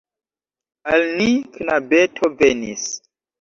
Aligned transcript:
Al 0.93 1.05
ni 1.19 1.27
knabeto 1.59 2.31
venis! 2.41 2.89